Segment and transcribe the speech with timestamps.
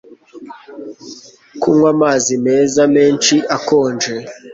[1.61, 4.13] Kunywa amazi meza menshi akonje